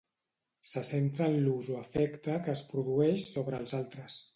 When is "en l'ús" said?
1.33-1.69